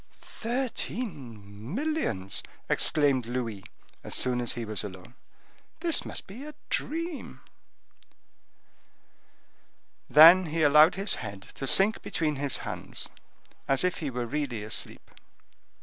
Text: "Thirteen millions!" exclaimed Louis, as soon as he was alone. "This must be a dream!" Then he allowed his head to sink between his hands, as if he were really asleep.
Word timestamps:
"Thirteen 0.19 1.75
millions!" 1.75 2.41
exclaimed 2.67 3.27
Louis, 3.27 3.63
as 4.03 4.15
soon 4.15 4.41
as 4.41 4.53
he 4.53 4.65
was 4.65 4.83
alone. 4.83 5.13
"This 5.81 6.05
must 6.05 6.25
be 6.25 6.43
a 6.43 6.55
dream!" 6.71 7.41
Then 10.09 10.47
he 10.47 10.63
allowed 10.63 10.95
his 10.95 11.17
head 11.21 11.43
to 11.53 11.67
sink 11.67 12.01
between 12.01 12.37
his 12.37 12.57
hands, 12.65 13.09
as 13.67 13.83
if 13.83 13.97
he 13.97 14.09
were 14.09 14.25
really 14.25 14.63
asleep. 14.63 15.11